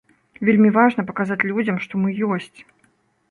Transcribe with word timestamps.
Вельмі 0.47 0.69
важна 0.77 1.03
паказаць 1.09 1.45
людзям, 1.51 1.77
што 1.85 1.93
мы 2.05 2.17
ёсць. 2.31 2.59